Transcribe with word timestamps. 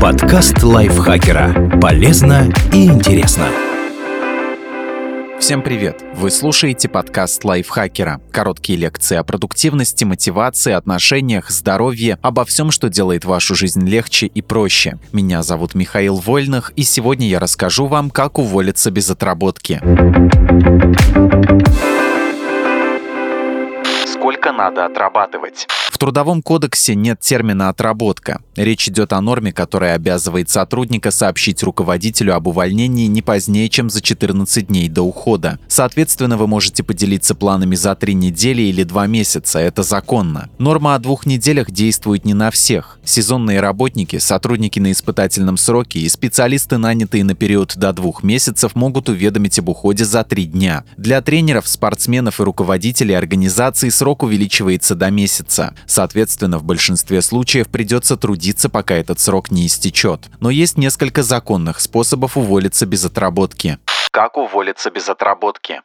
Подкаст 0.00 0.62
лайфхакера. 0.62 1.78
Полезно 1.80 2.48
и 2.72 2.86
интересно. 2.86 3.46
Всем 5.40 5.62
привет! 5.62 6.04
Вы 6.14 6.30
слушаете 6.30 6.88
подкаст 6.88 7.44
лайфхакера. 7.44 8.20
Короткие 8.30 8.78
лекции 8.78 9.16
о 9.16 9.24
продуктивности, 9.24 10.04
мотивации, 10.04 10.72
отношениях, 10.72 11.50
здоровье, 11.50 12.18
обо 12.22 12.44
всем, 12.44 12.70
что 12.70 12.88
делает 12.88 13.24
вашу 13.24 13.54
жизнь 13.54 13.86
легче 13.86 14.26
и 14.26 14.42
проще. 14.42 14.98
Меня 15.12 15.42
зовут 15.42 15.74
Михаил 15.74 16.16
Вольных, 16.16 16.72
и 16.76 16.82
сегодня 16.82 17.28
я 17.28 17.40
расскажу 17.40 17.86
вам, 17.86 18.10
как 18.10 18.38
уволиться 18.38 18.90
без 18.90 19.10
отработки. 19.10 19.80
Надо 24.58 24.84
отрабатывать? 24.84 25.66
В 25.90 25.98
Трудовом 25.98 26.42
кодексе 26.42 26.94
нет 26.94 27.20
термина 27.20 27.70
«отработка». 27.70 28.40
Речь 28.56 28.88
идет 28.88 29.12
о 29.12 29.20
норме, 29.20 29.52
которая 29.52 29.94
обязывает 29.94 30.50
сотрудника 30.50 31.10
сообщить 31.10 31.62
руководителю 31.62 32.34
об 32.34 32.46
увольнении 32.48 33.06
не 33.06 33.22
позднее, 33.22 33.68
чем 33.68 33.88
за 33.88 34.00
14 34.00 34.66
дней 34.66 34.88
до 34.88 35.02
ухода. 35.02 35.58
Соответственно, 35.68 36.36
вы 36.36 36.46
можете 36.46 36.82
поделиться 36.82 37.34
планами 37.34 37.74
за 37.74 37.94
три 37.94 38.14
недели 38.14 38.62
или 38.62 38.82
два 38.82 39.06
месяца, 39.06 39.58
это 39.58 39.82
законно. 39.82 40.48
Норма 40.58 40.94
о 40.94 40.98
двух 40.98 41.24
неделях 41.24 41.70
действует 41.70 42.24
не 42.24 42.34
на 42.34 42.50
всех. 42.50 42.98
Сезонные 43.04 43.60
работники, 43.60 44.18
сотрудники 44.18 44.78
на 44.78 44.92
испытательном 44.92 45.56
сроке 45.56 46.00
и 46.00 46.08
специалисты, 46.08 46.78
нанятые 46.78 47.24
на 47.24 47.34
период 47.34 47.76
до 47.76 47.92
двух 47.92 48.22
месяцев, 48.22 48.74
могут 48.74 49.08
уведомить 49.08 49.58
об 49.58 49.68
уходе 49.68 50.04
за 50.04 50.24
три 50.24 50.44
дня. 50.44 50.84
Для 50.96 51.22
тренеров, 51.22 51.66
спортсменов 51.66 52.40
и 52.40 52.44
руководителей 52.44 53.14
организации 53.14 53.88
срок 53.88 54.22
увеличивается 54.22 54.47
до 54.94 55.10
месяца. 55.10 55.74
Соответственно, 55.86 56.58
в 56.58 56.64
большинстве 56.64 57.22
случаев 57.22 57.68
придется 57.68 58.16
трудиться, 58.16 58.68
пока 58.68 58.94
этот 58.94 59.20
срок 59.20 59.50
не 59.50 59.66
истечет. 59.66 60.28
Но 60.40 60.50
есть 60.50 60.78
несколько 60.78 61.22
законных 61.22 61.80
способов 61.80 62.36
уволиться 62.36 62.86
без 62.86 63.04
отработки. 63.04 63.78
Как 64.10 64.36
уволиться 64.36 64.90
без 64.90 65.08
отработки? 65.08 65.80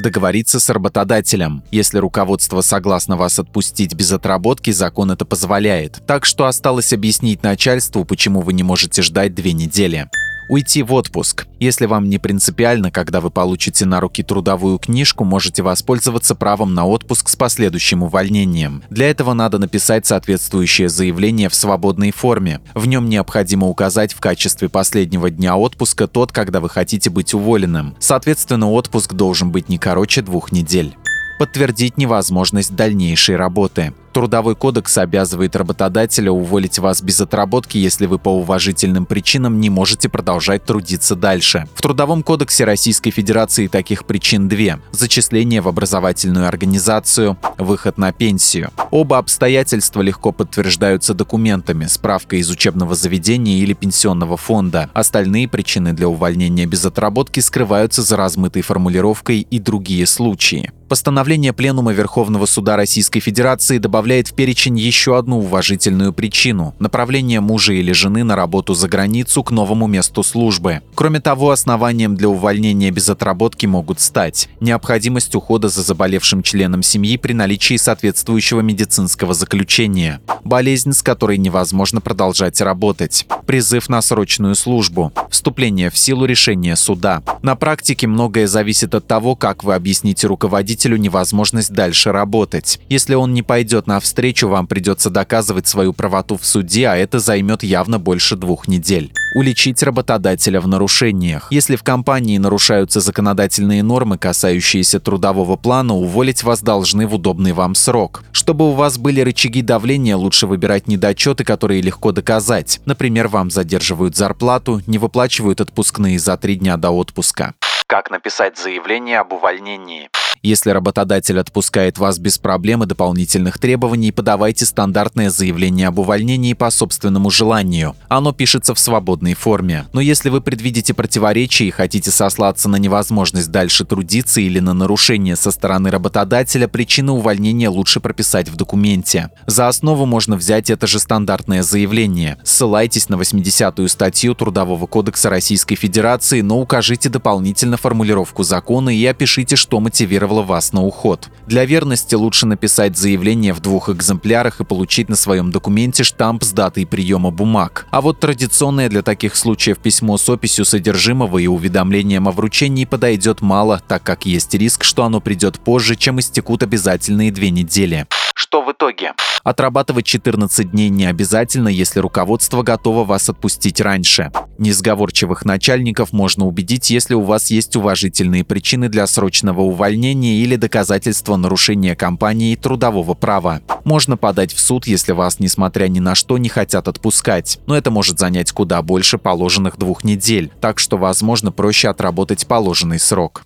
договориться 0.00 0.58
с 0.60 0.68
работодателем. 0.70 1.62
Если 1.70 1.98
руководство 1.98 2.62
согласно 2.62 3.16
вас 3.16 3.38
отпустить 3.38 3.94
без 3.94 4.12
отработки, 4.12 4.70
закон 4.70 5.10
это 5.10 5.24
позволяет. 5.24 6.02
Так 6.06 6.24
что 6.24 6.46
осталось 6.46 6.92
объяснить 6.92 7.42
начальству, 7.42 8.04
почему 8.04 8.40
вы 8.40 8.52
не 8.52 8.62
можете 8.62 9.02
ждать 9.02 9.34
две 9.34 9.52
недели. 9.52 10.08
Уйти 10.50 10.82
в 10.82 10.92
отпуск. 10.94 11.46
Если 11.60 11.86
вам 11.86 12.08
не 12.08 12.18
принципиально, 12.18 12.90
когда 12.90 13.20
вы 13.20 13.30
получите 13.30 13.86
на 13.86 14.00
руки 14.00 14.24
трудовую 14.24 14.78
книжку, 14.78 15.22
можете 15.22 15.62
воспользоваться 15.62 16.34
правом 16.34 16.74
на 16.74 16.88
отпуск 16.88 17.28
с 17.28 17.36
последующим 17.36 18.02
увольнением. 18.02 18.82
Для 18.90 19.08
этого 19.10 19.32
надо 19.32 19.58
написать 19.58 20.06
соответствующее 20.06 20.88
заявление 20.88 21.50
в 21.50 21.54
свободной 21.54 22.10
форме. 22.10 22.60
В 22.74 22.88
нем 22.88 23.08
необходимо 23.08 23.68
указать 23.68 24.12
в 24.12 24.18
качестве 24.18 24.68
последнего 24.68 25.30
дня 25.30 25.56
отпуска 25.56 26.08
тот, 26.08 26.32
когда 26.32 26.58
вы 26.58 26.68
хотите 26.68 27.10
быть 27.10 27.32
уволенным. 27.32 27.94
Соответственно, 28.00 28.72
отпуск 28.72 29.14
должен 29.14 29.52
быть 29.52 29.68
не 29.68 29.78
короче 29.78 30.20
двух 30.20 30.50
недель 30.50 30.96
подтвердить 31.40 31.96
невозможность 31.96 32.76
дальнейшей 32.76 33.34
работы. 33.34 33.94
Трудовой 34.12 34.56
кодекс 34.56 34.98
обязывает 34.98 35.54
работодателя 35.54 36.32
уволить 36.32 36.78
вас 36.78 37.00
без 37.00 37.20
отработки, 37.20 37.78
если 37.78 38.06
вы 38.06 38.18
по 38.18 38.30
уважительным 38.30 39.06
причинам 39.06 39.60
не 39.60 39.70
можете 39.70 40.08
продолжать 40.08 40.64
трудиться 40.64 41.14
дальше. 41.14 41.66
В 41.74 41.82
Трудовом 41.82 42.22
кодексе 42.24 42.64
Российской 42.64 43.10
Федерации 43.10 43.68
таких 43.68 44.04
причин 44.04 44.48
две– 44.48 44.80
зачисление 44.90 45.60
в 45.60 45.68
образовательную 45.68 46.48
организацию, 46.48 47.38
выход 47.56 47.98
на 47.98 48.12
пенсию. 48.12 48.70
Оба 48.90 49.18
обстоятельства 49.18 50.02
легко 50.02 50.32
подтверждаются 50.32 51.14
документами, 51.14 51.86
справкой 51.86 52.40
из 52.40 52.50
учебного 52.50 52.96
заведения 52.96 53.58
или 53.58 53.74
пенсионного 53.74 54.36
фонда. 54.36 54.90
Остальные 54.92 55.46
причины 55.46 55.92
для 55.92 56.08
увольнения 56.08 56.66
без 56.66 56.84
отработки 56.84 57.38
скрываются 57.38 58.02
за 58.02 58.16
размытой 58.16 58.62
формулировкой 58.62 59.46
и 59.48 59.58
другие 59.60 60.06
случаи. 60.06 60.72
Постановление 60.88 61.52
Пленума 61.52 61.92
Верховного 61.92 62.46
Суда 62.46 62.74
Российской 62.74 63.20
Федерации 63.20 63.78
добавляет 63.78 63.99
добавляет 64.00 64.28
в 64.28 64.32
перечень 64.32 64.78
еще 64.78 65.18
одну 65.18 65.40
уважительную 65.40 66.14
причину– 66.14 66.74
направление 66.78 67.40
мужа 67.40 67.74
или 67.74 67.92
жены 67.92 68.24
на 68.24 68.34
работу 68.34 68.72
за 68.72 68.88
границу 68.88 69.44
к 69.44 69.50
новому 69.50 69.86
месту 69.88 70.22
службы. 70.22 70.80
Кроме 70.94 71.20
того, 71.20 71.50
основанием 71.50 72.16
для 72.16 72.30
увольнения 72.30 72.90
без 72.90 73.10
отработки 73.10 73.66
могут 73.66 74.00
стать 74.00 74.48
необходимость 74.60 75.34
ухода 75.34 75.68
за 75.68 75.82
заболевшим 75.82 76.42
членом 76.42 76.82
семьи 76.82 77.18
при 77.18 77.34
наличии 77.34 77.76
соответствующего 77.76 78.60
медицинского 78.60 79.34
заключения, 79.34 80.22
болезнь, 80.44 80.94
с 80.94 81.02
которой 81.02 81.36
невозможно 81.36 82.00
продолжать 82.00 82.62
работать, 82.62 83.26
призыв 83.44 83.90
на 83.90 84.00
срочную 84.00 84.54
службу, 84.54 85.12
вступление 85.28 85.90
в 85.90 85.98
силу 85.98 86.24
решения 86.24 86.74
суда. 86.74 87.22
На 87.42 87.54
практике 87.54 88.06
многое 88.06 88.46
зависит 88.46 88.94
от 88.94 89.06
того, 89.06 89.36
как 89.36 89.62
вы 89.62 89.74
объясните 89.74 90.26
руководителю 90.26 90.96
невозможность 90.96 91.72
дальше 91.72 92.12
работать. 92.12 92.80
Если 92.88 93.14
он 93.14 93.34
не 93.34 93.42
пойдет 93.42 93.86
навстречу, 93.90 94.48
вам 94.48 94.66
придется 94.66 95.10
доказывать 95.10 95.66
свою 95.66 95.92
правоту 95.92 96.36
в 96.36 96.46
суде, 96.46 96.86
а 96.86 96.96
это 96.96 97.18
займет 97.18 97.62
явно 97.62 97.98
больше 97.98 98.36
двух 98.36 98.68
недель. 98.68 99.12
Уличить 99.34 99.82
работодателя 99.82 100.60
в 100.60 100.68
нарушениях. 100.68 101.48
Если 101.50 101.74
в 101.76 101.82
компании 101.82 102.38
нарушаются 102.38 103.00
законодательные 103.00 103.82
нормы, 103.82 104.16
касающиеся 104.16 105.00
трудового 105.00 105.56
плана, 105.56 105.94
уволить 105.94 106.44
вас 106.44 106.62
должны 106.62 107.06
в 107.08 107.14
удобный 107.14 107.52
вам 107.52 107.74
срок. 107.74 108.22
Чтобы 108.32 108.68
у 108.68 108.72
вас 108.72 108.96
были 108.96 109.20
рычаги 109.20 109.62
давления, 109.62 110.16
лучше 110.16 110.46
выбирать 110.46 110.86
недочеты, 110.86 111.42
которые 111.42 111.82
легко 111.82 112.12
доказать. 112.12 112.80
Например, 112.84 113.26
вам 113.26 113.50
задерживают 113.50 114.16
зарплату, 114.16 114.82
не 114.86 114.98
выплачивают 114.98 115.60
отпускные 115.60 116.18
за 116.18 116.36
три 116.36 116.56
дня 116.56 116.76
до 116.76 116.90
отпуска. 116.90 117.54
Как 117.88 118.10
написать 118.10 118.56
заявление 118.56 119.18
об 119.18 119.32
увольнении? 119.32 120.08
Если 120.42 120.70
работодатель 120.70 121.38
отпускает 121.38 121.98
вас 121.98 122.18
без 122.18 122.38
проблем 122.38 122.82
и 122.82 122.86
дополнительных 122.86 123.58
требований, 123.58 124.10
подавайте 124.10 124.64
стандартное 124.64 125.28
заявление 125.28 125.88
об 125.88 125.98
увольнении 125.98 126.54
по 126.54 126.70
собственному 126.70 127.28
желанию. 127.28 127.94
Оно 128.08 128.32
пишется 128.32 128.74
в 128.74 128.78
свободной 128.78 129.34
форме. 129.34 129.84
Но 129.92 130.00
если 130.00 130.30
вы 130.30 130.40
предвидите 130.40 130.94
противоречия 130.94 131.66
и 131.66 131.70
хотите 131.70 132.10
сослаться 132.10 132.70
на 132.70 132.76
невозможность 132.76 133.50
дальше 133.50 133.84
трудиться 133.84 134.40
или 134.40 134.60
на 134.60 134.72
нарушение 134.72 135.36
со 135.36 135.50
стороны 135.50 135.90
работодателя, 135.90 136.68
причину 136.68 137.16
увольнения 137.16 137.68
лучше 137.68 138.00
прописать 138.00 138.48
в 138.48 138.56
документе. 138.56 139.28
За 139.46 139.68
основу 139.68 140.06
можно 140.06 140.36
взять 140.36 140.70
это 140.70 140.86
же 140.86 141.00
стандартное 141.00 141.62
заявление. 141.62 142.38
Ссылайтесь 142.44 143.10
на 143.10 143.16
80-ю 143.16 143.86
статью 143.88 144.34
Трудового 144.34 144.86
кодекса 144.86 145.28
Российской 145.28 145.74
Федерации, 145.74 146.40
но 146.40 146.58
укажите 146.58 147.10
дополнительно 147.10 147.76
формулировку 147.76 148.42
закона 148.42 148.88
и 148.88 149.04
опишите, 149.04 149.56
что 149.56 149.80
мотивировало 149.80 150.29
мотивировало 150.30 150.42
вас 150.42 150.72
на 150.72 150.82
уход. 150.82 151.28
Для 151.46 151.64
верности 151.64 152.14
лучше 152.14 152.46
написать 152.46 152.96
заявление 152.96 153.52
в 153.52 153.60
двух 153.60 153.88
экземплярах 153.88 154.60
и 154.60 154.64
получить 154.64 155.08
на 155.08 155.16
своем 155.16 155.50
документе 155.50 156.04
штамп 156.04 156.44
с 156.44 156.52
датой 156.52 156.86
приема 156.86 157.30
бумаг. 157.30 157.86
А 157.90 158.00
вот 158.00 158.20
традиционное 158.20 158.88
для 158.88 159.02
таких 159.02 159.36
случаев 159.36 159.78
письмо 159.78 160.16
с 160.16 160.28
описью 160.28 160.64
содержимого 160.64 161.38
и 161.38 161.46
уведомлением 161.46 162.28
о 162.28 162.30
вручении 162.30 162.84
подойдет 162.84 163.40
мало, 163.40 163.80
так 163.88 164.02
как 164.02 164.26
есть 164.26 164.54
риск, 164.54 164.84
что 164.84 165.04
оно 165.04 165.20
придет 165.20 165.58
позже, 165.58 165.96
чем 165.96 166.18
истекут 166.20 166.62
обязательные 166.62 167.32
две 167.32 167.50
недели. 167.50 168.06
Что 168.34 168.62
в 168.62 168.72
итоге? 168.72 169.12
Отрабатывать 169.42 170.04
14 170.04 170.70
дней 170.70 170.90
не 170.90 171.06
обязательно, 171.06 171.68
если 171.68 172.00
руководство 172.00 172.62
готово 172.62 173.04
вас 173.04 173.28
отпустить 173.28 173.80
раньше. 173.80 174.30
Несговорчивых 174.58 175.46
начальников 175.46 176.12
можно 176.12 176.44
убедить, 176.44 176.90
если 176.90 177.14
у 177.14 177.22
вас 177.22 177.50
есть 177.50 177.76
уважительные 177.76 178.44
причины 178.44 178.88
для 178.88 179.06
срочного 179.06 179.62
увольнения 179.62 180.36
или 180.36 180.56
доказательства 180.56 181.36
нарушения 181.36 181.96
компании 181.96 182.54
трудового 182.56 183.14
права. 183.14 183.60
Можно 183.84 184.18
подать 184.18 184.52
в 184.52 184.60
суд, 184.60 184.86
если 184.86 185.12
вас, 185.12 185.38
несмотря 185.40 185.88
ни 185.88 186.00
на 186.00 186.14
что, 186.14 186.36
не 186.36 186.50
хотят 186.50 186.88
отпускать. 186.88 187.58
Но 187.66 187.76
это 187.76 187.90
может 187.90 188.18
занять 188.18 188.52
куда 188.52 188.82
больше 188.82 189.16
положенных 189.16 189.78
двух 189.78 190.04
недель, 190.04 190.50
так 190.60 190.78
что, 190.78 190.98
возможно, 190.98 191.50
проще 191.50 191.88
отработать 191.88 192.46
положенный 192.46 192.98
срок. 192.98 193.42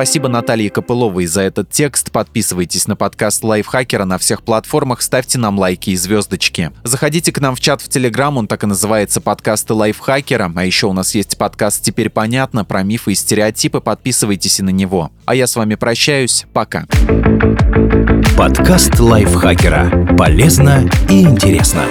Спасибо 0.00 0.28
Наталье 0.28 0.70
Копыловой 0.70 1.26
за 1.26 1.42
этот 1.42 1.68
текст. 1.68 2.10
Подписывайтесь 2.10 2.88
на 2.88 2.96
подкаст 2.96 3.44
Лайфхакера 3.44 4.06
на 4.06 4.16
всех 4.16 4.42
платформах, 4.42 5.02
ставьте 5.02 5.36
нам 5.36 5.58
лайки 5.58 5.90
и 5.90 5.96
звездочки. 5.96 6.70
Заходите 6.84 7.32
к 7.32 7.38
нам 7.38 7.54
в 7.54 7.60
чат 7.60 7.82
в 7.82 7.88
Телеграм, 7.90 8.38
он 8.38 8.46
так 8.46 8.64
и 8.64 8.66
называется 8.66 9.20
подкасты 9.20 9.74
Лайфхакера. 9.74 10.50
А 10.56 10.64
еще 10.64 10.86
у 10.86 10.94
нас 10.94 11.14
есть 11.14 11.36
подкаст 11.36 11.84
«Теперь 11.84 12.08
понятно» 12.08 12.64
про 12.64 12.82
мифы 12.82 13.12
и 13.12 13.14
стереотипы. 13.14 13.82
Подписывайтесь 13.82 14.60
и 14.60 14.62
на 14.62 14.70
него. 14.70 15.12
А 15.26 15.34
я 15.34 15.46
с 15.46 15.54
вами 15.54 15.74
прощаюсь. 15.74 16.46
Пока. 16.54 16.86
Подкаст 18.38 18.98
Лайфхакера. 18.98 20.16
Полезно 20.16 20.88
и 21.10 21.24
интересно. 21.24 21.84